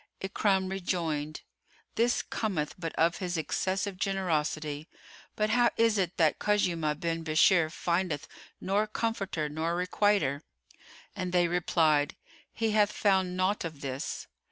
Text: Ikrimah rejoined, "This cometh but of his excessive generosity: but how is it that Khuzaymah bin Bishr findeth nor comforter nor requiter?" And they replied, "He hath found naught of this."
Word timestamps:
Ikrimah 0.19 0.67
rejoined, 0.71 1.41
"This 1.93 2.23
cometh 2.23 2.73
but 2.79 2.91
of 2.95 3.17
his 3.17 3.37
excessive 3.37 3.97
generosity: 3.97 4.87
but 5.35 5.51
how 5.51 5.69
is 5.77 5.99
it 5.99 6.17
that 6.17 6.39
Khuzaymah 6.39 6.99
bin 6.99 7.23
Bishr 7.23 7.71
findeth 7.71 8.27
nor 8.59 8.87
comforter 8.87 9.47
nor 9.47 9.75
requiter?" 9.75 10.41
And 11.15 11.31
they 11.31 11.47
replied, 11.47 12.15
"He 12.51 12.71
hath 12.71 12.91
found 12.91 13.37
naught 13.37 13.63
of 13.63 13.81
this." 13.81 14.25